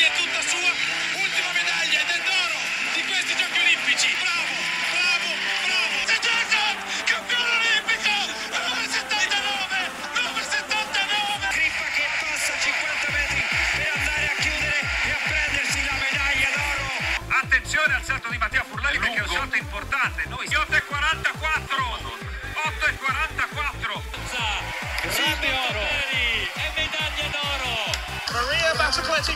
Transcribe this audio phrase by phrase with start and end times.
[0.00, 1.09] medaglia è tutta sua,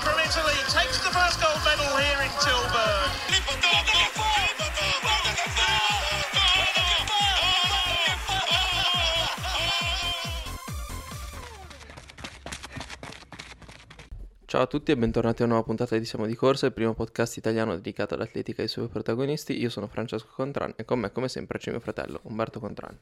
[0.05, 3.11] from Italy takes the first gold medal here in Tilburg.
[14.47, 16.95] Ciao a tutti e bentornati a una nuova puntata di Siamo di Corsa, il primo
[16.95, 19.59] podcast italiano dedicato all'atletica e ai suoi protagonisti.
[19.59, 22.97] Io sono Francesco Contran e con me, come sempre, c'è mio fratello Umberto Contran.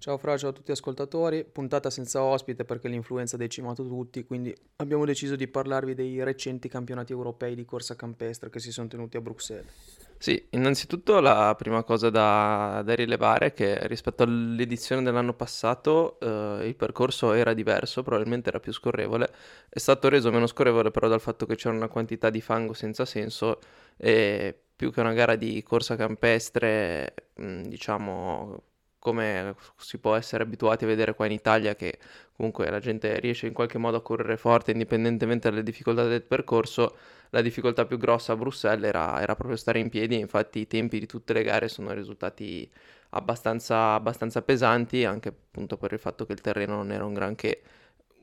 [0.00, 4.24] Ciao Fra, ciao a tutti gli ascoltatori, puntata senza ospite perché l'influenza ha decimato tutti,
[4.24, 8.88] quindi abbiamo deciso di parlarvi dei recenti campionati europei di corsa campestre che si sono
[8.88, 9.70] tenuti a Bruxelles.
[10.16, 16.66] Sì, innanzitutto la prima cosa da, da rilevare è che rispetto all'edizione dell'anno passato eh,
[16.66, 19.30] il percorso era diverso, probabilmente era più scorrevole,
[19.68, 23.04] è stato reso meno scorrevole però dal fatto che c'era una quantità di fango senza
[23.04, 23.58] senso
[23.98, 28.62] e più che una gara di corsa campestre, diciamo
[29.00, 31.98] come si può essere abituati a vedere qua in Italia che
[32.36, 36.96] comunque la gente riesce in qualche modo a correre forte indipendentemente dalle difficoltà del percorso,
[37.30, 41.00] la difficoltà più grossa a Bruxelles era, era proprio stare in piedi, infatti i tempi
[41.00, 42.70] di tutte le gare sono risultati
[43.10, 47.62] abbastanza, abbastanza pesanti, anche appunto per il fatto che il terreno non era un granché.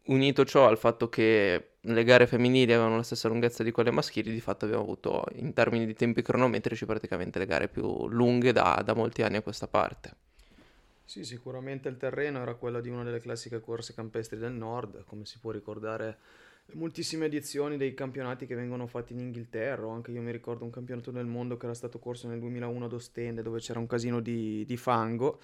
[0.08, 4.32] Unito ciò al fatto che le gare femminili avevano la stessa lunghezza di quelle maschili,
[4.32, 8.82] di fatto abbiamo avuto in termini di tempi cronometrici praticamente le gare più lunghe da,
[8.86, 10.27] da molti anni a questa parte.
[11.10, 15.24] Sì, sicuramente il terreno era quello di una delle classiche corse campestri del nord, come
[15.24, 16.18] si può ricordare
[16.66, 20.66] le moltissime edizioni dei campionati che vengono fatti in Inghilterra, o anche io mi ricordo
[20.66, 23.88] un campionato del mondo che era stato corso nel 2001 ad Ostende dove c'era un
[23.88, 25.40] casino di, di fango.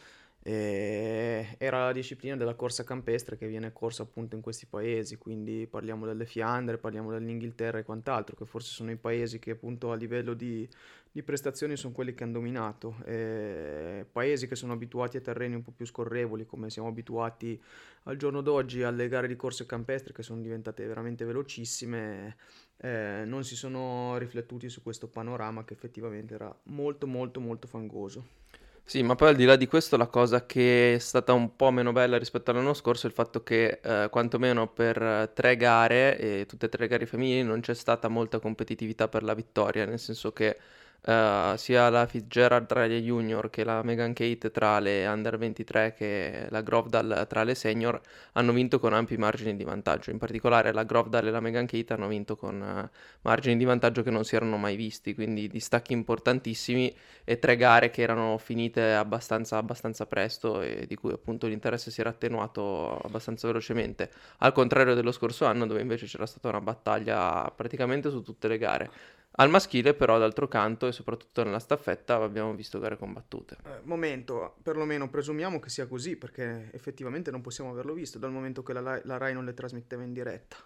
[0.45, 5.65] E era la disciplina della corsa campestre che viene corsa appunto in questi paesi, quindi
[5.69, 9.95] parliamo delle Fiandre, parliamo dell'Inghilterra e quant'altro, che forse sono i paesi che appunto a
[9.95, 10.67] livello di,
[11.09, 12.97] di prestazioni sono quelli che hanno dominato.
[13.05, 17.61] E paesi che sono abituati a terreni un po' più scorrevoli, come siamo abituati
[18.03, 22.35] al giorno d'oggi alle gare di corse campestre che sono diventate veramente velocissime,
[22.77, 28.42] eh, non si sono riflettuti su questo panorama che effettivamente era molto molto molto fangoso.
[28.85, 31.71] Sì, ma poi al di là di questo la cosa che è stata un po'
[31.71, 36.17] meno bella rispetto all'anno scorso è il fatto che eh, quantomeno per eh, tre gare,
[36.19, 39.99] e tutte e tre gare femminili, non c'è stata molta competitività per la vittoria, nel
[39.99, 40.57] senso che
[41.05, 45.93] eh, sia la Fitzgerald tra le junior che la Megan Kate tra le under 23
[45.93, 47.99] che la Grovdal tra le senior
[48.33, 50.11] hanno vinto con ampi margini di vantaggio.
[50.11, 52.89] In particolare la Grovdal e la Megan Kate hanno vinto con eh,
[53.21, 57.89] margini di vantaggio che non si erano mai visti, quindi distacchi importantissimi e tre gare
[57.89, 63.47] che erano finite abbastanza, abbastanza presto e di cui appunto l'interesse si era attenuato abbastanza
[63.47, 64.09] velocemente.
[64.39, 68.57] Al contrario dello scorso anno dove invece c'era stata una battaglia praticamente su tutte le
[68.57, 68.91] gare.
[69.35, 73.57] Al maschile, però, d'altro canto, e soprattutto nella staffetta, abbiamo visto gare combattute.
[73.65, 78.61] Eh, momento, perlomeno presumiamo che sia così, perché effettivamente non possiamo averlo visto dal momento
[78.61, 80.57] che la, la Rai non le trasmetteva in diretta.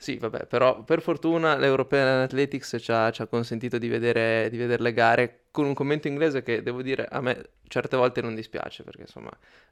[0.00, 4.56] Sì, vabbè, però per fortuna l'European Athletics ci ha, ci ha consentito di vedere, di
[4.56, 8.36] vedere le gare con un commento inglese che devo dire a me certe volte non
[8.36, 9.30] dispiace perché insomma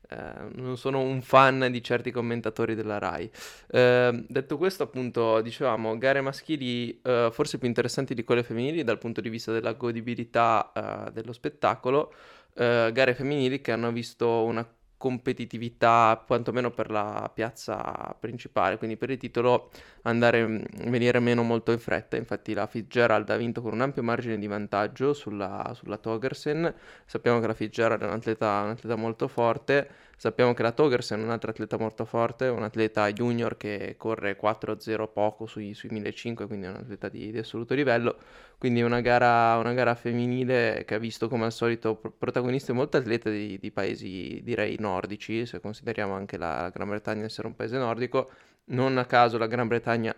[0.09, 0.17] eh,
[0.55, 3.31] non sono un fan di certi commentatori della RAI.
[3.69, 8.99] Eh, detto questo appunto dicevamo gare maschili eh, forse più interessanti di quelle femminili dal
[8.99, 10.73] punto di vista della godibilità
[11.09, 12.13] eh, dello spettacolo,
[12.55, 19.11] eh, gare femminili che hanno visto una competitività quantomeno per la piazza principale, quindi per
[19.11, 19.71] il titolo
[20.03, 22.17] andare venire meno molto in fretta.
[22.17, 26.75] Infatti la Fitzgerald ha vinto con un ampio margine di vantaggio sulla, sulla Togersen.
[27.05, 29.89] Sappiamo che la Fitzgerald è un atleta, un atleta molto forte.
[30.19, 34.39] Sappiamo che la Togersen è un altro atleta molto forte, un atleta junior che corre
[34.41, 38.17] 4-0 poco sui, sui 1500, quindi è un atleta di, di assoluto livello.
[38.57, 43.31] Quindi una gara, una gara femminile che ha visto come al solito protagoniste molte atlete
[43.31, 48.31] di, di paesi direi nordici, se consideriamo anche la Gran Bretagna essere un paese nordico.
[48.69, 50.15] Non a caso la Gran Bretagna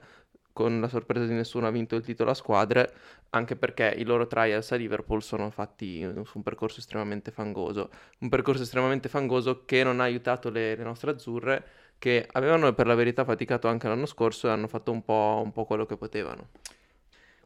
[0.58, 2.92] con la sorpresa di nessuno ha vinto il titolo a squadre,
[3.30, 8.28] anche perché i loro trials a Liverpool sono fatti su un percorso estremamente fangoso, un
[8.28, 11.64] percorso estremamente fangoso che non ha aiutato le, le nostre azzurre,
[11.98, 15.52] che avevano per la verità faticato anche l'anno scorso e hanno fatto un po', un
[15.52, 16.48] po quello che potevano.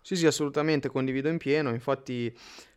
[0.04, 1.70] Sì, sì, assolutamente, condivido in pieno.
[1.70, 2.34] Infatti,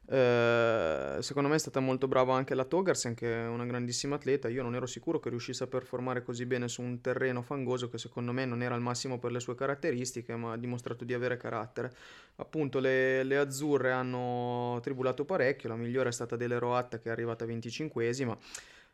[0.08, 4.50] Eh, secondo me è stata molto brava anche la Togarsen, che è una grandissima atleta.
[4.50, 7.98] Io non ero sicuro che riuscisse a performare così bene su un terreno fangoso che
[7.98, 11.38] secondo me non era al massimo per le sue caratteristiche, ma ha dimostrato di avere
[11.38, 11.92] carattere.
[12.38, 15.70] Appunto, le, le azzurre hanno tribulato parecchio.
[15.70, 18.38] La migliore è stata Dele Roatta, che è arrivata 25esima.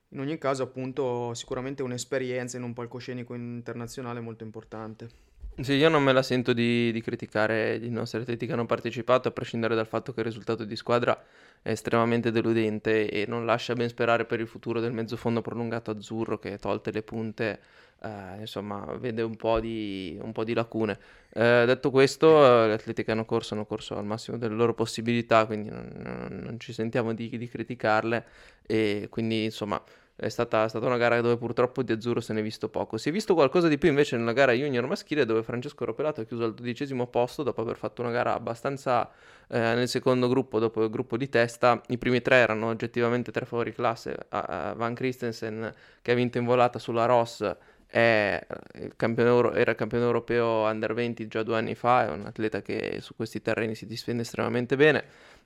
[0.09, 5.30] In ogni caso, appunto, sicuramente un'esperienza in un palcoscenico internazionale molto importante.
[5.59, 9.27] Sì, io non me la sento di, di criticare i nostri atleti che hanno partecipato,
[9.27, 11.21] a prescindere dal fatto che il risultato di squadra
[11.61, 16.39] è estremamente deludente e non lascia ben sperare per il futuro del mezzofondo prolungato azzurro
[16.39, 17.59] che, tolte le punte,
[18.01, 20.97] eh, insomma, vede un po' di, un po' di lacune.
[21.33, 22.27] Eh, detto questo,
[22.67, 26.59] gli atleti che hanno corso hanno corso al massimo delle loro possibilità, quindi non, non
[26.59, 28.25] ci sentiamo di, di criticarle
[28.65, 29.79] e quindi, insomma...
[30.21, 32.97] È stata, è stata, una gara dove purtroppo di azzurro se ne è visto poco.
[32.97, 36.25] Si è visto qualcosa di più invece nella gara junior maschile dove Francesco Ropelato ha
[36.25, 39.09] chiuso al dodicesimo posto dopo aver fatto una gara abbastanza
[39.47, 41.81] eh, nel secondo gruppo, dopo il gruppo di testa.
[41.87, 44.15] I primi tre erano oggettivamente tre fuori classe.
[44.29, 45.73] Uh, Van Christensen
[46.03, 47.55] che ha vinto in volata sulla Ross
[47.91, 52.61] è il campione, era campione europeo under 20 già due anni fa, è un atleta
[52.61, 55.03] che su questi terreni si difende estremamente bene.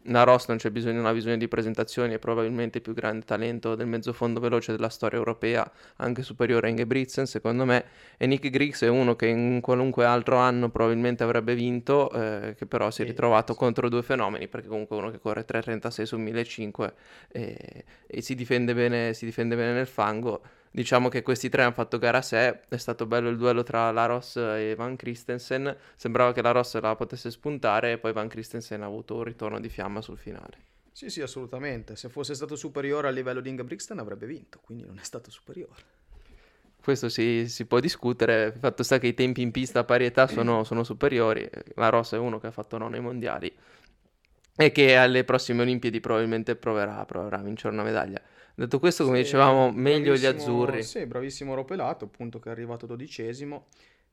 [0.10, 3.26] La Ross non c'è bisogno, non ha bisogno di presentazioni, è probabilmente il più grande
[3.26, 7.86] talento del mezzofondo veloce della storia europea, anche superiore a Ingebrigtsen secondo me,
[8.18, 12.68] e Nick Griggs è uno che in qualunque altro anno probabilmente avrebbe vinto, eh, che
[12.68, 16.94] però si è ritrovato contro due fenomeni, perché comunque uno che corre 3.36 su 1.500
[17.32, 20.44] e, e si, difende bene, si difende bene nel fango,
[20.76, 23.90] Diciamo che questi tre hanno fatto gara a sé, è stato bello il duello tra
[23.92, 28.86] Laros e Van Christensen, sembrava che Laros la potesse spuntare e poi Van Christensen ha
[28.86, 30.58] avuto un ritorno di fiamma sul finale.
[30.92, 31.96] Sì, sì, assolutamente.
[31.96, 35.82] Se fosse stato superiore a livello di Ingebrigtsen avrebbe vinto, quindi non è stato superiore.
[36.84, 40.28] Questo si, si, può discutere, il fatto sta che i tempi in pista a parietà
[40.28, 43.50] sono, sono superiori, la Ross è uno che ha fatto nono ai mondiali
[44.58, 48.22] e che alle prossime Olimpiadi probabilmente proverà, proverà a vincere una medaglia.
[48.56, 50.82] Detto questo, come sì, dicevamo, meglio gli azzurri.
[50.82, 53.66] Sì, bravissimo Ropelato, appunto, che è arrivato dodicesimo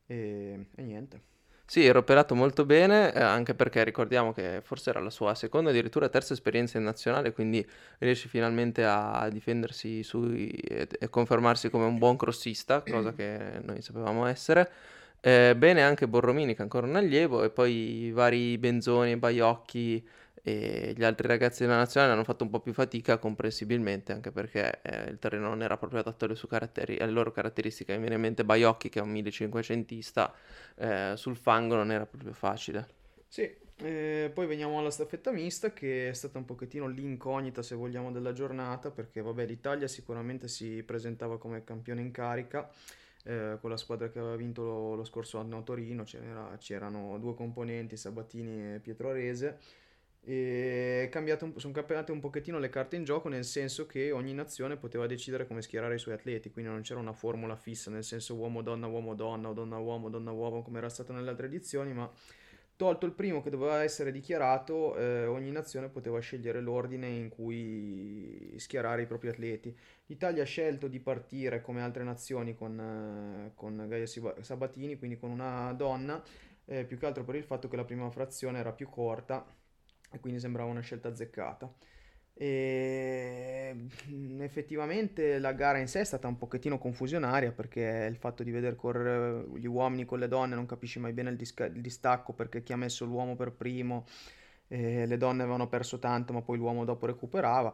[0.05, 1.21] e, e niente.
[1.65, 6.09] Sì, Ropelato molto bene, eh, anche perché ricordiamo che forse era la sua seconda, addirittura
[6.09, 7.65] terza esperienza in nazionale, quindi
[7.99, 13.81] riesce finalmente a difendersi sui, e, e confermarsi come un buon crossista, cosa che noi
[13.81, 14.69] sapevamo essere.
[15.21, 20.05] Eh, bene anche Borromini, che è ancora un allievo, e poi i vari Benzoni, Baiocchi
[20.43, 24.81] e gli altri ragazzi della nazionale hanno fatto un po' più fatica comprensibilmente anche perché
[24.81, 26.37] eh, il terreno non era proprio adatto alle,
[26.99, 27.93] alle loro caratteristiche.
[27.93, 30.31] Mi viene in mente Baiocchi che è un 1500ista
[30.75, 32.87] eh, sul fango non era proprio facile.
[33.27, 38.11] Sì eh, poi veniamo alla staffetta mista che è stata un pochettino l'incognita se vogliamo
[38.11, 42.69] della giornata perché vabbè l'Italia sicuramente si presentava come campione in carica
[43.23, 47.17] eh, con la squadra che aveva vinto lo, lo scorso anno a Torino c'era, c'erano
[47.17, 49.57] due componenti Sabatini e Pietro Rese
[50.25, 54.77] e cambiato, sono cambiate un pochettino le carte in gioco nel senso che ogni nazione
[54.77, 58.35] poteva decidere come schierare i suoi atleti, quindi non c'era una formula fissa nel senso
[58.35, 62.09] uomo-donna, uomo-donna o donna-uomo, donna-uomo come era stato nelle altre edizioni, ma
[62.77, 68.55] tolto il primo che doveva essere dichiarato, eh, ogni nazione poteva scegliere l'ordine in cui
[68.57, 69.77] schierare i propri atleti.
[70.05, 74.05] L'Italia ha scelto di partire come altre nazioni con, eh, con Gaia
[74.39, 76.23] Sabatini, quindi con una donna,
[76.65, 79.45] eh, più che altro per il fatto che la prima frazione era più corta
[80.13, 81.71] e quindi sembrava una scelta azzeccata.
[82.35, 83.71] E
[84.09, 88.49] mm, effettivamente la gara in sé è stata un pochettino confusionaria perché il fatto di
[88.49, 92.33] vedere correre gli uomini con le donne non capisci mai bene il, disca- il distacco
[92.33, 94.05] perché chi ha messo l'uomo per primo
[94.67, 97.71] eh, le donne avevano perso tanto ma poi l'uomo dopo recuperava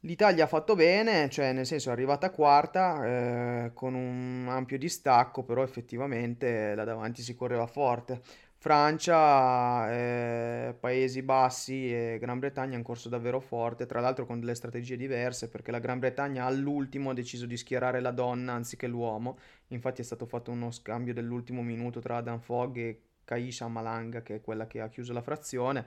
[0.00, 5.42] l'Italia ha fatto bene cioè nel senso è arrivata quarta eh, con un ampio distacco
[5.44, 8.20] però effettivamente là davanti si correva forte
[8.60, 14.56] Francia, eh, Paesi Bassi e Gran Bretagna hanno corso davvero forte, tra l'altro con delle
[14.56, 19.38] strategie diverse perché la Gran Bretagna all'ultimo ha deciso di schierare la donna anziché l'uomo,
[19.68, 24.36] infatti è stato fatto uno scambio dell'ultimo minuto tra Adam Fogg e Kaisha Malanga che
[24.36, 25.86] è quella che ha chiuso la frazione.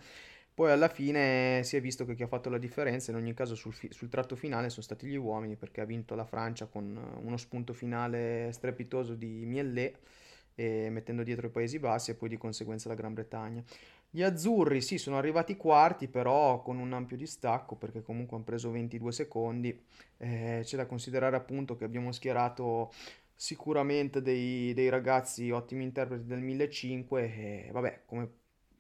[0.54, 3.54] Poi alla fine si è visto che chi ha fatto la differenza, in ogni caso
[3.56, 6.98] sul, fi- sul tratto finale sono stati gli uomini perché ha vinto la Francia con
[7.22, 10.00] uno spunto finale strepitoso di Miellet
[10.56, 13.64] mettendo dietro i Paesi Bassi e poi di conseguenza la Gran Bretagna.
[14.10, 18.70] Gli azzurri sì, sono arrivati quarti, però con un ampio distacco perché comunque hanno preso
[18.70, 19.84] 22 secondi.
[20.18, 22.92] Eh, c'è da considerare appunto che abbiamo schierato
[23.34, 28.30] sicuramente dei, dei ragazzi ottimi interpreti del 1500 e vabbè, come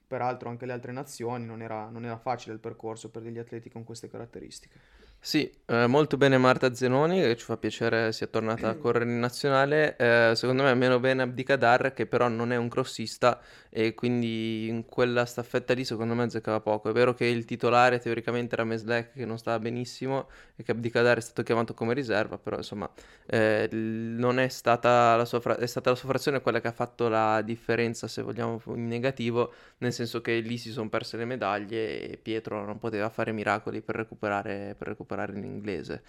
[0.05, 3.69] peraltro anche le altre nazioni, non era, non era facile il percorso per degli atleti
[3.69, 4.90] con queste caratteristiche.
[5.23, 9.19] Sì, eh, molto bene Marta Zenoni, che ci fa piacere sia tornata a correre in
[9.19, 9.95] nazionale.
[9.95, 14.83] Eh, secondo me meno bene Abdicadar, che però non è un crossista e quindi in
[14.83, 16.89] quella staffetta lì secondo me azzeccava poco.
[16.89, 21.17] È vero che il titolare teoricamente era Meslek che non stava benissimo e che Abdicadar
[21.17, 22.89] è stato chiamato come riserva, però insomma
[23.27, 26.71] eh, non è stata la sua, fra- è stata la sua frazione quella che ha
[26.71, 31.25] fatto la differenza, se vogliamo, in negativo, nel senso che lì si sono perse le
[31.25, 36.03] medaglie e Pietro non poteva fare miracoli per recuperare, per recuperare imparare l'inglese.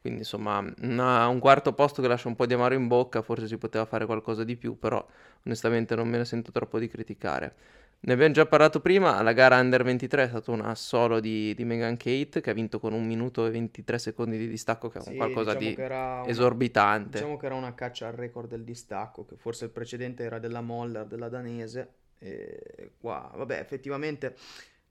[0.00, 3.46] Quindi insomma una, un quarto posto che lascia un po' di amaro in bocca, forse
[3.46, 5.04] si poteva fare qualcosa di più, però
[5.44, 7.54] onestamente non me ne sento troppo di criticare.
[7.98, 11.64] Ne abbiamo già parlato prima, la gara Under 23 è stata una solo di, di
[11.64, 15.02] Megan Kate che ha vinto con un minuto e 23 secondi di distacco, che è
[15.02, 17.18] sì, qualcosa diciamo di una, esorbitante.
[17.18, 20.60] Diciamo che era una caccia al record del distacco, che forse il precedente era della
[20.60, 24.36] Moller, della danese, e qua, vabbè, effettivamente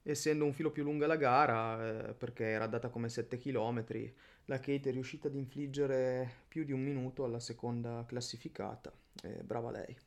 [0.08, 3.84] essendo un filo più lunga la gara, eh, perché era data come 7 km,
[4.46, 8.92] la Kate è riuscita ad infliggere più di un minuto alla seconda classificata.
[9.24, 9.98] Eh, brava lei.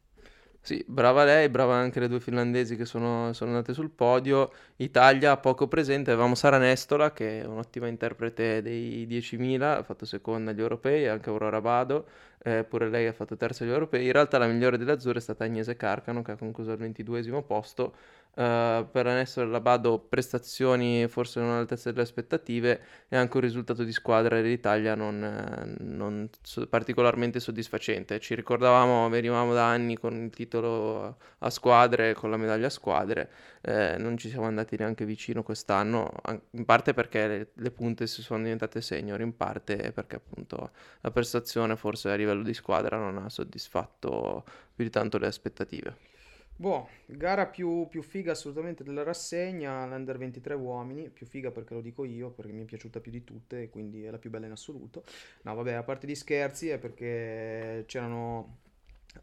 [0.60, 4.52] Sì, brava lei, brava anche le due finlandesi che sono, sono andate sul podio.
[4.76, 10.50] Italia poco presente, avevamo Sara Nestola che è un'ottima interprete dei 10.000, ha fatto seconda
[10.50, 12.06] agli europei, anche Aurora Bado,
[12.42, 14.04] eh, pure lei ha fatto terza agli europei.
[14.04, 17.42] In realtà la migliore delle azzurre è stata Agnese Carcano che ha concluso al 22
[17.42, 17.94] posto
[18.38, 23.90] Uh, per Anesso Labado prestazioni forse non all'altezza delle aspettative e anche un risultato di
[23.90, 28.20] squadra dell'Italia non, non so, particolarmente soddisfacente.
[28.20, 33.28] Ci ricordavamo, venivamo da anni con il titolo a squadre, con la medaglia a squadre,
[33.62, 36.12] eh, non ci siamo andati neanche vicino quest'anno,
[36.52, 41.10] in parte perché le, le punte si sono diventate senior, in parte perché appunto la
[41.10, 44.44] prestazione forse a livello di squadra non ha soddisfatto
[44.76, 46.17] più di tanto le aspettative.
[46.60, 51.80] Boh, gara più, più figa assolutamente della rassegna, l'Under 23 uomini, più figa perché lo
[51.80, 54.46] dico io, perché mi è piaciuta più di tutte e quindi è la più bella
[54.46, 55.04] in assoluto.
[55.42, 58.56] No, vabbè, a parte di scherzi è perché c'erano...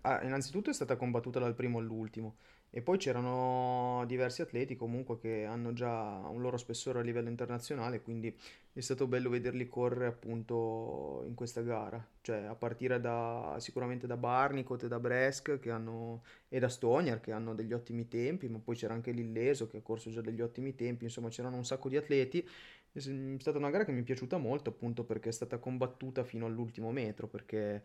[0.02, 2.38] Ah, innanzitutto è stata combattuta dal primo all'ultimo,
[2.76, 8.02] e poi c'erano diversi atleti comunque che hanno già un loro spessore a livello internazionale,
[8.02, 8.36] quindi
[8.74, 14.18] è stato bello vederli correre appunto in questa gara, cioè a partire da sicuramente da
[14.18, 18.76] Barnicot e da Bresk hanno, e da Stonier che hanno degli ottimi tempi, ma poi
[18.76, 21.96] c'era anche Lilleso che ha corso già degli ottimi tempi, insomma c'erano un sacco di
[21.96, 22.46] atleti.
[22.92, 26.46] È stata una gara che mi è piaciuta molto appunto perché è stata combattuta fino
[26.46, 27.84] all'ultimo metro, perché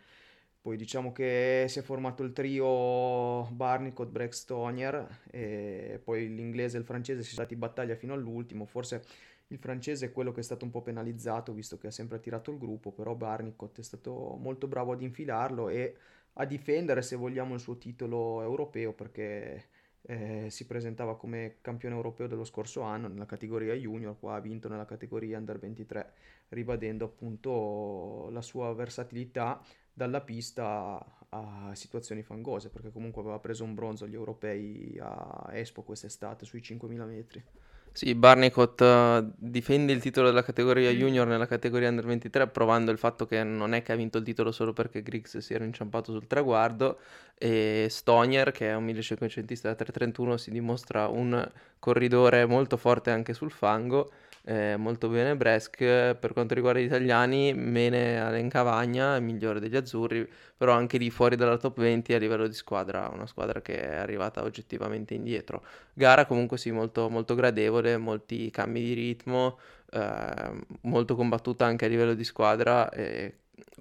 [0.63, 6.81] poi diciamo che si è formato il trio Barnicot, Breck, Stonier e poi l'inglese e
[6.81, 8.67] il francese si sono dati battaglia fino all'ultimo.
[8.67, 9.03] Forse
[9.49, 12.51] il francese è quello che è stato un po' penalizzato visto che ha sempre attirato
[12.51, 15.97] il gruppo, però Barnicot è stato molto bravo ad infilarlo e
[16.35, 19.69] a difendere se vogliamo il suo titolo europeo perché
[20.03, 24.69] eh, si presentava come campione europeo dello scorso anno nella categoria junior, qua ha vinto
[24.69, 26.13] nella categoria under 23
[26.49, 33.75] ribadendo appunto la sua versatilità dalla pista a situazioni fangose, perché comunque aveva preso un
[33.75, 37.45] bronzo agli europei a Expo quest'estate sui 5.000 metri.
[37.93, 42.99] Sì, Barnicot uh, difende il titolo della categoria junior nella categoria under 23, provando il
[42.99, 46.13] fatto che non è che ha vinto il titolo solo perché Griggs si era inciampato
[46.13, 47.01] sul traguardo
[47.37, 51.49] e Stonier, che è un 1500 da 331, si dimostra un
[51.81, 54.11] corridore molto forte anche sul fango
[54.45, 55.79] eh, molto bene Bresk.
[55.79, 61.11] Per quanto riguarda gli italiani, bene Alen Cavagna, il migliore degli azzurri, però anche lì
[61.11, 65.65] fuori dalla top 20 a livello di squadra, una squadra che è arrivata oggettivamente indietro.
[65.93, 69.59] Gara comunque sì, molto, molto gradevole, molti cambi di ritmo,
[69.93, 73.39] eh, molto combattuta anche a livello di squadra e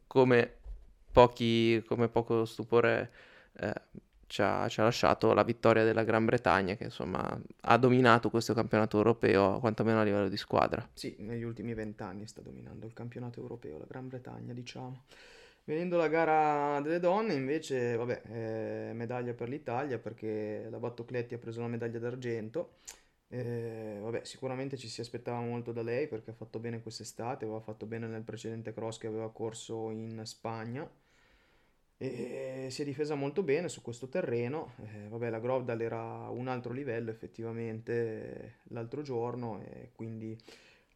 [0.08, 0.54] come,
[1.12, 3.12] pochi, come poco stupore...
[3.60, 8.30] Eh, ci ha, ci ha, lasciato la vittoria della Gran Bretagna che insomma ha dominato
[8.30, 10.88] questo campionato europeo quantomeno a livello di squadra.
[10.94, 15.04] Sì, negli ultimi vent'anni sta dominando il campionato europeo la Gran Bretagna diciamo.
[15.64, 21.40] Venendo alla gara delle donne invece vabbè eh, medaglia per l'Italia perché la Battocletti ha
[21.40, 22.78] preso la medaglia d'argento.
[23.32, 27.62] Eh, vabbè, sicuramente ci si aspettava molto da lei perché ha fatto bene quest'estate, aveva
[27.62, 30.88] fatto bene nel precedente cross che aveva corso in Spagna
[32.02, 34.72] e si è difesa molto bene su questo terreno.
[34.78, 40.38] Eh, vabbè, la Grovdal era un altro livello effettivamente eh, l'altro giorno e quindi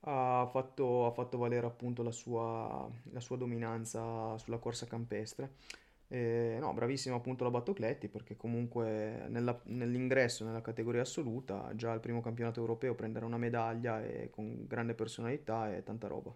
[0.05, 5.55] ha fatto, ha fatto valere appunto la sua, la sua, dominanza sulla corsa campestre.
[6.07, 11.99] Eh, no, bravissima appunto la Battocletti perché comunque nella, nell'ingresso nella categoria assoluta già al
[11.99, 16.33] primo campionato europeo prendere una medaglia e con grande personalità e tanta roba.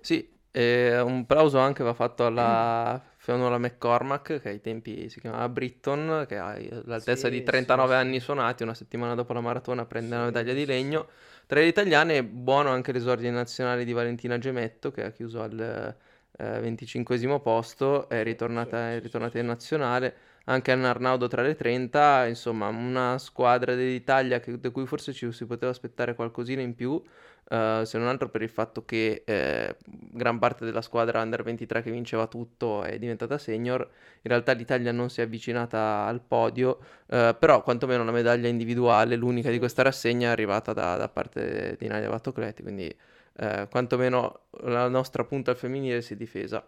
[0.00, 5.48] Sì, E un plauso anche va fatto alla Fionnuala McCormack, che ai tempi si chiamava
[5.48, 8.20] Britton, che ha l'altezza Sì, di 39 sì, anni sì.
[8.20, 11.08] suonati, una settimana dopo la maratona prende la medaglia di legno.
[11.46, 15.96] Tra le italiane, buono anche l'esordio nazionale di Valentina Gemetto, che ha chiuso al
[16.38, 20.14] eh, 25 posto, è ritornata, è ritornata in nazionale.
[20.50, 25.30] Anche Anna Arnaudo tra le 30, insomma, una squadra dell'Italia che- da cui forse ci
[25.30, 27.00] si poteva aspettare qualcosina in più,
[27.48, 31.82] eh, se non altro per il fatto che eh, gran parte della squadra under 23
[31.82, 33.80] che vinceva tutto è diventata senior.
[34.22, 39.14] In realtà l'Italia non si è avvicinata al podio, eh, però quantomeno la medaglia individuale,
[39.16, 42.92] l'unica di questa rassegna, è arrivata da, da parte di Nadia Battocleti, quindi
[43.36, 46.64] eh, quantomeno la nostra punta femminile si è difesa.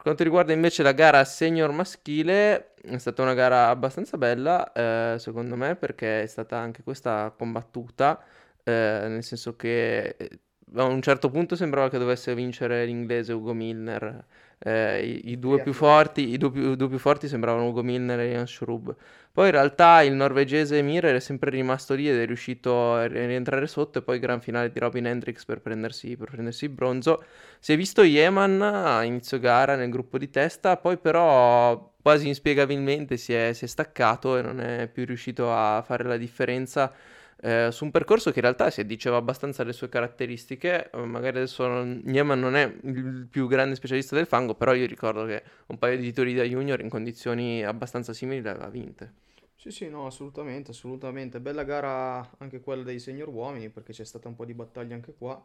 [0.00, 5.18] Per quanto riguarda invece la gara senior maschile, è stata una gara abbastanza bella, eh,
[5.18, 8.18] secondo me, perché è stata anche questa combattuta,
[8.64, 10.40] eh, nel senso che eh,
[10.76, 14.24] a un certo punto sembrava che dovesse vincere l'inglese Ugo Milner.
[14.62, 18.32] Eh, i, i due forti, i due più, due più forti sembravano Ugo Milner e
[18.32, 18.94] Jan Schrub.
[19.32, 23.66] Poi in realtà il norvegese Mir è sempre rimasto lì ed è riuscito a rientrare
[23.66, 27.22] sotto e poi gran finale di Robin Hendricks per prendersi, per prendersi il bronzo.
[27.58, 33.16] Si è visto Yeman a inizio gara nel gruppo di testa, poi però quasi inspiegabilmente
[33.16, 36.92] si è, si è staccato e non è più riuscito a fare la differenza
[37.42, 40.90] eh, su un percorso che in realtà si addiceva abbastanza alle sue caratteristiche.
[40.90, 45.24] eh, magari adesso Yeman non è il più grande specialista del fango, però io ricordo
[45.26, 49.12] che un paio di titoli da junior in condizioni abbastanza simili le aveva vinte.
[49.56, 51.38] Sì, sì, no, assolutamente, assolutamente.
[51.38, 55.12] Bella gara anche quella dei senior uomini, perché c'è stata un po' di battaglia anche
[55.12, 55.42] qua.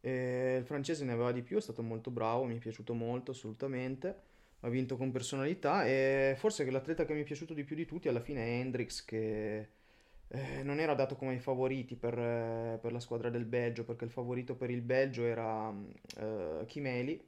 [0.00, 3.32] E il francese ne aveva di più, è stato molto bravo, mi è piaciuto molto,
[3.32, 4.28] assolutamente.
[4.60, 8.08] Ha vinto con personalità e forse l'atleta che mi è piaciuto di più di tutti
[8.08, 9.68] alla fine è Hendrix, che
[10.32, 14.04] eh, non era dato come i favoriti per, eh, per la squadra del Belgio, perché
[14.04, 15.72] il favorito per il Belgio era
[16.18, 17.20] eh, Chimeli,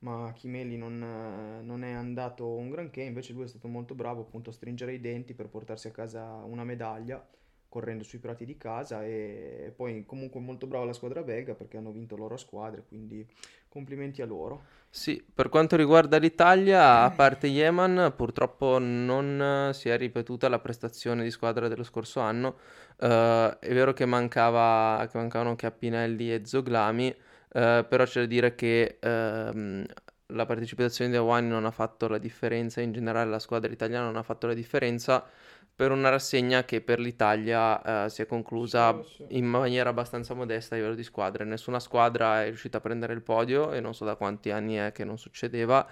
[0.00, 4.22] ma Chimeli non, eh, non è andato un granché, invece lui è stato molto bravo
[4.22, 7.24] appunto a stringere i denti per portarsi a casa una medaglia,
[7.70, 11.92] correndo sui prati di casa e poi comunque molto brava la squadra belga perché hanno
[11.92, 13.24] vinto loro a squadre, quindi
[13.68, 14.62] complimenti a loro.
[14.90, 20.58] Sì, per quanto riguarda l'Italia, a parte Yeman, purtroppo non eh, si è ripetuta la
[20.58, 22.56] prestazione di squadra dello scorso anno.
[22.98, 28.56] Eh, è vero che mancava, che mancavano Chiappinelli e Zoglami, eh, però c'è da dire
[28.56, 29.86] che ehm,
[30.26, 34.16] la partecipazione di Awani non ha fatto la differenza, in generale la squadra italiana non
[34.16, 35.24] ha fatto la differenza
[35.80, 39.38] per una rassegna che per l'Italia eh, si è conclusa Sì, sì.
[39.38, 41.46] in maniera abbastanza modesta a livello di squadre.
[41.46, 44.92] Nessuna squadra è riuscita a prendere il podio e non so da quanti anni è
[44.92, 45.88] che non succedeva.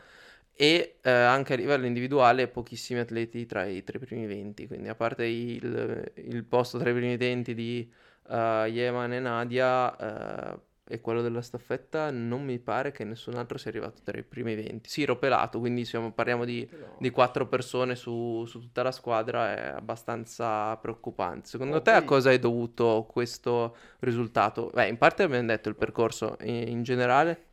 [0.54, 4.88] E eh, anche a livello individuale pochissimi atleti tra i, tra i primi 20, quindi
[4.88, 7.90] a parte il, il posto tra i primi 20 di
[8.28, 13.58] eh, Yeman e Nadia eh, e quello della staffetta, non mi pare che nessun altro
[13.58, 14.88] sia arrivato tra i primi 20.
[14.88, 19.68] Sì, ropelato, quindi siamo- parliamo di, di quattro persone su, su tutta la squadra, è
[19.76, 21.48] abbastanza preoccupante.
[21.48, 24.70] Secondo Oh, te a poi- cosa è dovuto questo risultato?
[24.72, 27.44] Beh, in parte abbiamo detto il percorso, in, in generale.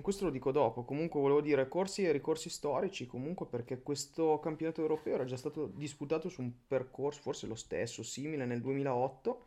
[0.00, 4.80] Questo lo dico dopo, comunque volevo dire corsi e ricorsi storici, comunque perché questo campionato
[4.80, 9.42] europeo era già stato disputato su un percorso, forse lo stesso, simile nel 2008,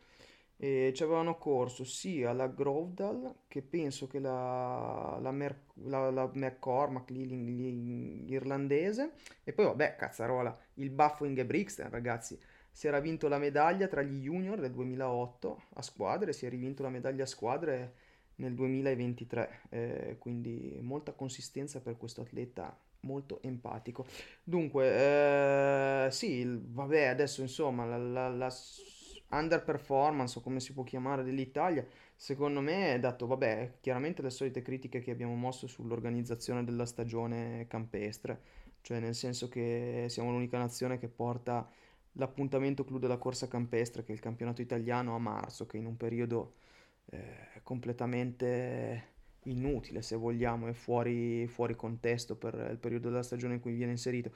[0.62, 6.30] e ci avevano corso sia la Grovedal, che penso che la, la, Mer- la, la
[6.32, 12.38] McCormack, l'irlandese, e poi vabbè, cazzarola, il baffo Ingebrigtsen, ragazzi,
[12.70, 16.84] si era vinto la medaglia tra gli junior del 2008 a squadre, si è rivinto
[16.84, 17.94] la medaglia a squadre
[18.36, 24.06] nel 2023, eh, quindi molta consistenza per questo atleta molto empatico.
[24.44, 28.48] Dunque, eh, sì, vabbè, adesso insomma la, la,
[29.32, 34.62] underperformance o come si può chiamare dell'Italia, secondo me è dato, vabbè, chiaramente le solite
[34.62, 38.40] critiche che abbiamo mosso sull'organizzazione della stagione campestre,
[38.82, 41.68] cioè nel senso che siamo l'unica nazione che porta
[42.16, 45.96] l'appuntamento clou della corsa campestre, che è il campionato italiano, a marzo, che in un
[45.96, 46.54] periodo
[47.06, 49.10] eh, completamente
[49.44, 53.92] inutile, se vogliamo, è fuori, fuori contesto per il periodo della stagione in cui viene
[53.92, 54.30] inserito.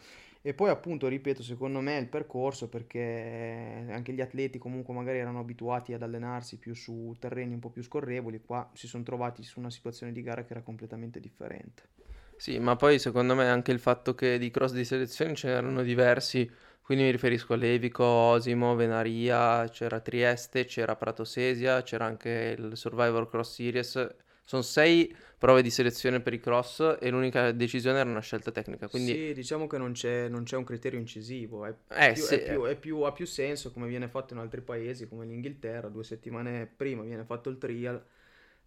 [0.46, 5.40] E poi appunto, ripeto, secondo me il percorso, perché anche gli atleti comunque magari erano
[5.40, 9.59] abituati ad allenarsi più su terreni un po' più scorrevoli, qua si sono trovati su
[9.59, 11.82] una situazione di gara che era completamente differente.
[12.37, 15.82] Sì, ma poi secondo me anche il fatto che di cross di selezione ce n'erano
[15.82, 16.48] diversi,
[16.80, 23.28] quindi mi riferisco a Levico, Osimo, Venaria, c'era Trieste, c'era Pratosesia, c'era anche il Survivor
[23.28, 24.16] Cross Series.
[24.46, 28.87] Sono sei prove di selezione per i cross e l'unica decisione era una scelta tecnica,
[28.88, 32.35] quindi Sì, diciamo che non c'è non c'è un criterio incisivo, è Eh, più- sì,
[32.35, 35.88] è più- è più- ha più senso come viene fatto in altri paesi come l'Inghilterra,
[35.88, 38.02] due settimane prima viene fatto il trial,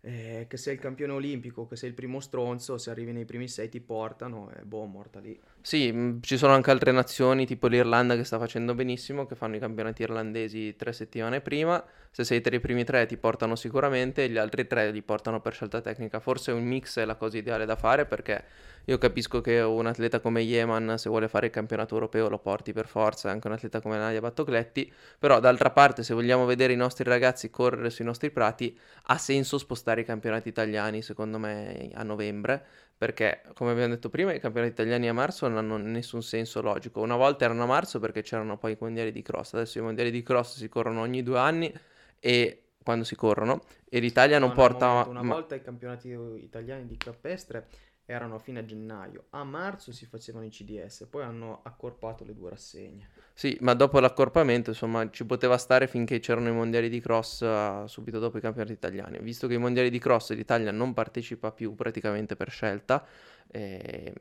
[0.01, 3.47] eh, che sei il campione olimpico, che sei il primo stronzo, se arrivi nei primi
[3.47, 5.39] sei ti portano e boh, morta lì.
[5.61, 9.57] Sì, mh, ci sono anche altre nazioni, tipo l'Irlanda che sta facendo benissimo, che fanno
[9.57, 11.83] i campionati irlandesi tre settimane prima.
[12.11, 15.41] Se sei tra i primi tre ti portano sicuramente, e gli altri tre li portano
[15.41, 16.19] per scelta tecnica.
[16.21, 18.43] Forse un mix è la cosa ideale da fare perché
[18.85, 22.73] io capisco che un atleta come Yeman, se vuole fare il campionato europeo, lo porti
[22.73, 24.91] per forza, anche un atleta come Nadia Battocletti.
[25.19, 28.75] Però d'altra parte, se vogliamo vedere i nostri ragazzi correre sui nostri prati,
[29.07, 32.65] ha senso spostare i campionati italiani, secondo me, a novembre
[32.99, 37.01] perché come abbiamo detto prima i campionati italiani a marzo non hanno nessun senso logico.
[37.01, 40.11] Una volta erano a marzo perché c'erano poi i mondiali di cross, adesso i mondiali
[40.11, 41.73] di cross si corrono ogni due anni
[42.19, 45.07] e quando si corrono e l'Italia non No, porta...
[45.07, 47.67] una ma- volta i campionati italiani di campestre
[48.09, 52.49] erano a fine gennaio, a marzo si facevano i CDS, poi hanno accorpato le due
[52.49, 53.09] rassegne.
[53.33, 57.83] Sì, ma dopo l'accorpamento, insomma, ci poteva stare finché c'erano i mondiali di cross eh,
[57.85, 59.19] subito dopo i campionati italiani.
[59.19, 63.05] Visto che i mondiali di cross l'Italia non partecipa più praticamente per scelta,
[63.47, 64.11] eh,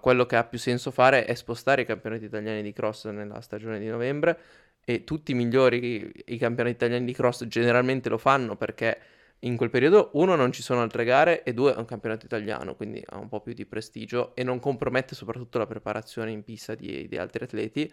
[0.00, 3.78] quello che ha più senso fare è spostare i campionati italiani di cross nella stagione
[3.78, 4.38] di novembre
[4.84, 8.98] e tutti i migliori i campionati italiani di cross generalmente lo fanno perché
[9.40, 12.74] in quel periodo uno non ci sono altre gare e due è un campionato italiano,
[12.74, 16.74] quindi ha un po' più di prestigio e non compromette soprattutto la preparazione in pista
[16.74, 17.92] di, di altri atleti.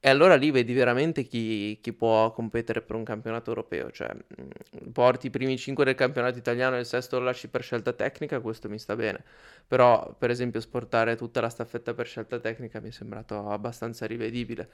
[0.00, 4.90] E allora lì vedi veramente chi, chi può competere per un campionato europeo, cioè mh,
[4.92, 8.40] porti i primi 5 del campionato italiano e il sesto lo lasci per scelta tecnica,
[8.40, 9.24] questo mi sta bene.
[9.66, 14.68] Però, per esempio, sportare tutta la staffetta per scelta tecnica mi è sembrato abbastanza rivedibile.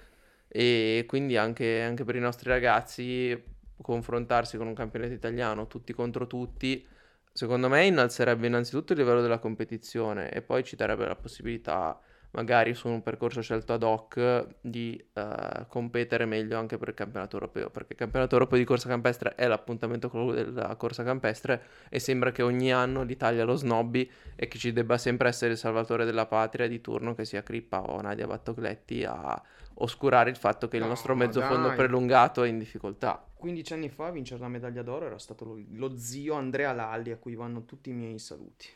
[0.49, 3.43] E quindi anche, anche per i nostri ragazzi
[3.83, 6.87] confrontarsi con un campionato italiano tutti contro tutti,
[7.33, 11.99] secondo me innalzerebbe innanzitutto il livello della competizione e poi ci darebbe la possibilità,
[12.35, 17.37] magari su un percorso scelto ad hoc, di eh, competere meglio anche per il campionato
[17.37, 22.33] europeo, perché il campionato europeo di corsa campestre è l'appuntamento della corsa campestre e sembra
[22.33, 26.27] che ogni anno l'Italia lo snobbi e che ci debba sempre essere il salvatore della
[26.27, 29.41] patria di turno, che sia Crippa o Nadia Battocletti, a
[29.75, 31.77] oscurare il fatto che il No, nostro ma mezzo fondo dai.
[31.77, 33.27] prelungato è in difficoltà.
[33.35, 37.11] 15 anni fa a vincere la medaglia d'oro era stato lo, lo zio Andrea Lalli,
[37.11, 38.67] a cui vanno tutti i miei saluti.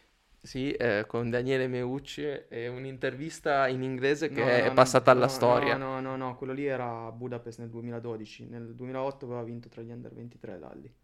[0.48, 5.10] Sì, eh, con Daniele Meucci e un'intervista in inglese che No, è no, no, passata
[5.10, 5.76] alla storia.
[5.76, 8.46] No, no, no, quello lì era a Budapest nel 2012.
[8.46, 10.94] Nel 2008 aveva vinto tra gli under 23 Lalli.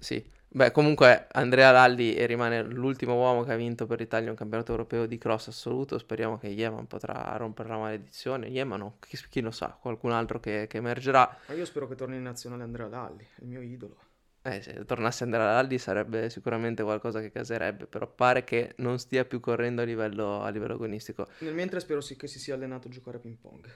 [0.00, 4.72] Sì, beh, comunque Andrea Lalli rimane l'ultimo uomo che ha vinto per l'Italia un campionato
[4.72, 5.96] europeo di cross assoluto.
[5.98, 8.48] Speriamo che Yeman potrà rompere la maledizione.
[8.48, 11.38] Yeman no, chi, chi lo sa, qualcun altro che, che emergerà.
[11.46, 13.96] Ma io spero che torni in nazionale Andrea Lalli, il mio idolo.
[14.46, 19.24] Eh, se tornasse Andrea Lalli sarebbe sicuramente qualcosa che caserebbe, però pare che non stia
[19.24, 21.26] più correndo a livello, a livello agonistico.
[21.38, 23.66] Nel mentre spero sì che si sia allenato a giocare a ping pong.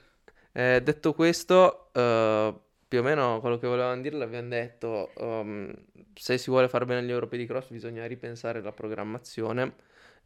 [0.51, 2.53] Eh, detto questo, eh,
[2.87, 5.11] più o meno quello che volevamo dire l'abbiamo detto.
[5.17, 5.73] um,
[6.13, 9.73] se si vuole fare bene agli europei di cross bisogna ripensare la programmazione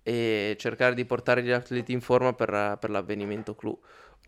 [0.01, 3.79] e cercare di portare gli atleti in forma per, per l'avvenimento clou.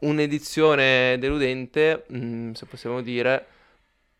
[0.01, 3.47] Un'edizione deludente, mm, se possiamo dire,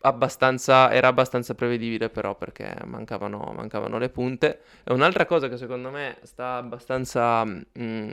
[0.06, 4.60] abbastanza, era abbastanza prevedibile però perché mancavano, mancavano le punte.
[4.84, 8.10] E un'altra cosa che secondo me sta abbastanza, mm,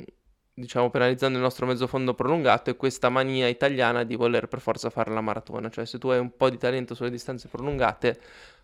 [0.53, 4.89] diciamo, penalizzando il nostro mezzo fondo prolungato è questa mania italiana di voler per forza
[4.89, 5.69] fare la maratona.
[5.69, 8.19] Cioè se tu hai un po' di talento sulle distanze prolungate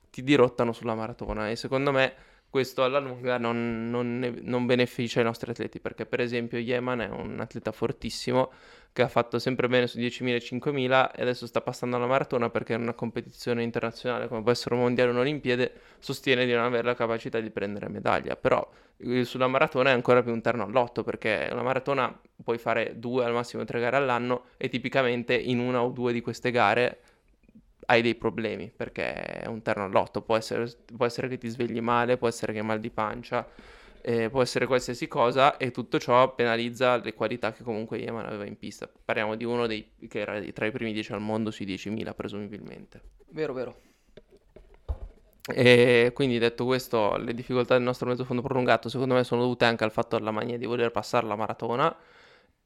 [0.09, 2.13] ti dirottano sulla maratona e secondo me
[2.49, 7.09] questo alla lunga non, non non beneficia i nostri atleti perché per esempio Yeman è
[7.09, 8.51] un atleta fortissimo
[8.99, 12.49] che ha fatto sempre bene su 10.000 e 5.000 e adesso sta passando alla maratona
[12.49, 16.65] perché in una competizione internazionale come può essere un mondiale o un'Olimpiade sostiene di non
[16.65, 18.35] avere la capacità di prendere medaglia.
[18.35, 22.99] Però eh, sulla maratona è ancora più un terno all'otto perché la maratona puoi fare
[22.99, 26.99] due al massimo tre gare all'anno e tipicamente in una o due di queste gare
[27.85, 31.79] hai dei problemi perché è un terno all'otto, può essere, può essere che ti svegli
[31.79, 33.47] male, può essere che hai mal di pancia,
[34.01, 38.45] eh, può essere qualsiasi cosa e tutto ciò penalizza le qualità che comunque Yeman aveva
[38.45, 38.89] in pista.
[39.03, 43.01] Parliamo di uno dei, che era tra i primi 10 al mondo sui 10.000 presumibilmente.
[43.29, 43.81] Vero, vero.
[45.51, 49.65] E quindi detto questo, le difficoltà del nostro mezzo fondo prolungato secondo me sono dovute
[49.65, 51.95] anche al fatto della mania di voler passare la maratona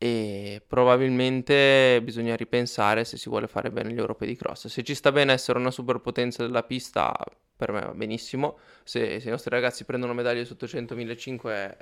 [0.03, 4.67] e probabilmente bisogna ripensare se si vuole fare bene gli europei di cross.
[4.67, 7.15] Se ci sta bene essere una superpotenza della pista,
[7.55, 8.57] per me va benissimo.
[8.83, 11.75] Se, se i nostri ragazzi prendono medaglie sotto 100 1500, eh,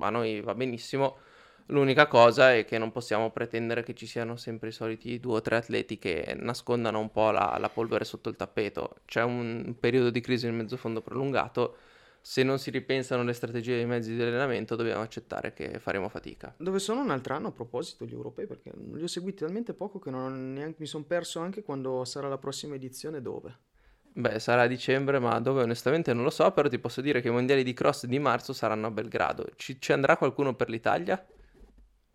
[0.00, 1.16] a noi va benissimo.
[1.68, 5.40] L'unica cosa è che non possiamo pretendere che ci siano sempre i soliti due o
[5.40, 8.96] tre atleti che nascondano un po' la, la polvere sotto il tappeto.
[9.06, 11.76] C'è un periodo di crisi nel mezzo fondo prolungato.
[12.28, 16.52] Se non si ripensano le strategie dei mezzi di allenamento, dobbiamo accettare che faremo fatica.
[16.58, 18.48] Dove sono un altro anno a proposito gli europei?
[18.48, 22.26] Perché li ho seguiti talmente poco che non neanche, mi sono perso anche quando sarà
[22.26, 23.56] la prossima edizione dove.
[24.12, 27.28] Beh, sarà a dicembre, ma dove onestamente non lo so, però ti posso dire che
[27.28, 29.46] i mondiali di cross di marzo saranno a Belgrado.
[29.54, 31.24] Ci, ci andrà qualcuno per l'Italia?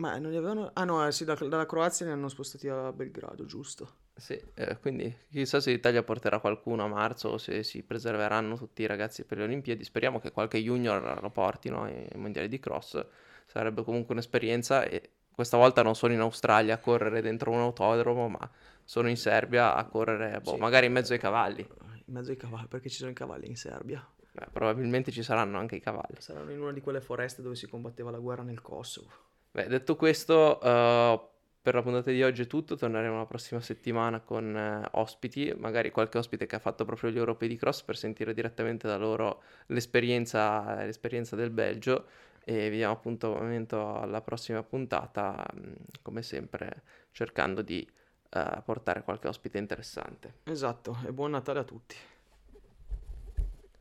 [0.02, 0.72] Ma non li avevano...
[0.74, 3.98] Ah no, eh, sì, da- dalla Croazia li hanno spostati a Belgrado, giusto?
[4.16, 8.82] Sì, eh, quindi chissà se l'Italia porterà qualcuno a marzo o se si preserveranno tutti
[8.82, 9.84] i ragazzi per le Olimpiadi.
[9.84, 13.04] Speriamo che qualche junior lo portino ai mondiali di cross.
[13.46, 18.28] Sarebbe comunque un'esperienza e questa volta non sono in Australia a correre dentro un autodromo,
[18.28, 18.50] ma
[18.84, 20.58] sono in Serbia a correre, boh, Sì.
[20.60, 21.62] magari in mezzo ai cavalli.
[22.06, 24.04] In mezzo ai cavalli, perché ci sono i cavalli in Serbia.
[24.32, 26.16] Beh, probabilmente ci saranno anche i cavalli.
[26.20, 29.30] Saranno in una di quelle foreste dove si combatteva la guerra nel Kosovo.
[29.52, 31.30] Beh, detto questo, eh,
[31.62, 32.76] per la puntata di oggi è tutto.
[32.76, 37.18] Torneremo la prossima settimana con eh, ospiti, magari qualche ospite che ha fatto proprio gli
[37.18, 42.06] europei di cross per sentire direttamente da loro l'esperienza, l'esperienza del Belgio.
[42.44, 47.88] E vi diamo appuntamento alla prossima puntata, mh, come sempre, cercando di
[48.30, 50.36] eh, portare qualche ospite interessante.
[50.46, 51.96] Esatto, e buon Natale a tutti.